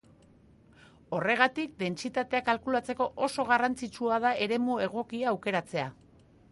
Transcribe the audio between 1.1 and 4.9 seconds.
Horregatik, dentsitatea kalkulatzeko oso garrantzitsua da eremu